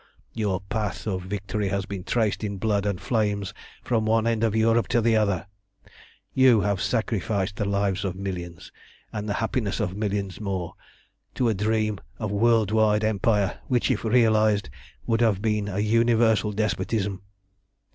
[0.33, 3.53] Your path of victory has been traced in blood and flames
[3.83, 5.45] from one end of Europe to the other;
[6.33, 8.71] you have sacrificed the lives of millions,
[9.13, 10.73] and the happiness of millions more,
[11.35, 14.71] to a dream of world wide empire, which, if realised,
[15.05, 17.21] would have been a universal despotism.